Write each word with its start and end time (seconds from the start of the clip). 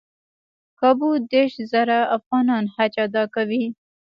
کابو 0.79 1.09
دېرش 1.31 1.53
زره 1.73 1.97
مسلمانان 2.09 2.63
حج 2.75 2.93
ادا 3.05 3.23
کوي. 3.35 3.65